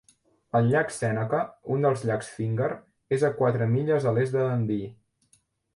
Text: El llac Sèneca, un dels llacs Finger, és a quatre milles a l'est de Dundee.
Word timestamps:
El 0.59 0.69
llac 0.71 0.93
Sèneca, 0.95 1.41
un 1.75 1.85
dels 1.87 2.07
llacs 2.11 2.31
Finger, 2.39 2.71
és 3.19 3.29
a 3.29 3.33
quatre 3.43 3.69
milles 3.77 4.13
a 4.13 4.19
l'est 4.19 4.39
de 4.41 4.49
Dundee. 4.53 4.91